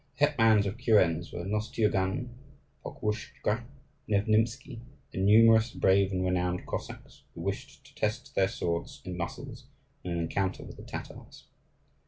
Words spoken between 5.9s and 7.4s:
and renowned Cossacks